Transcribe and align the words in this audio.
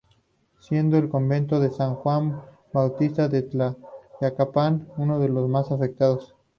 Siendo 0.57 0.97
el 0.97 1.09
Convento 1.09 1.59
de 1.59 1.69
San 1.69 1.93
Juan 1.93 2.41
Bautista 2.73 3.25
en 3.31 3.49
Tlayacapan 3.51 4.87
uno 4.97 5.19
de 5.19 5.29
los 5.29 5.47
más 5.47 5.69
afectados. 5.71 6.33